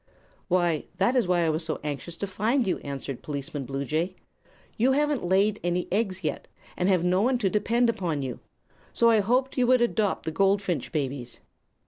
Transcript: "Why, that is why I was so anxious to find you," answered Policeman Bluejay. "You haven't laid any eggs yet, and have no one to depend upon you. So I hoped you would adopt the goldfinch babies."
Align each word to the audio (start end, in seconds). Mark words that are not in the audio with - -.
"Why, 0.47 0.85
that 0.97 1.15
is 1.15 1.27
why 1.27 1.45
I 1.45 1.51
was 1.51 1.63
so 1.63 1.79
anxious 1.83 2.17
to 2.17 2.25
find 2.25 2.65
you," 2.65 2.79
answered 2.79 3.21
Policeman 3.21 3.65
Bluejay. 3.67 4.15
"You 4.75 4.93
haven't 4.93 5.23
laid 5.23 5.59
any 5.63 5.87
eggs 5.91 6.23
yet, 6.23 6.47
and 6.75 6.89
have 6.89 7.03
no 7.03 7.21
one 7.21 7.37
to 7.37 7.51
depend 7.51 7.87
upon 7.87 8.23
you. 8.23 8.39
So 8.93 9.11
I 9.11 9.19
hoped 9.19 9.59
you 9.59 9.67
would 9.67 9.79
adopt 9.81 10.25
the 10.25 10.31
goldfinch 10.31 10.91
babies." 10.91 11.41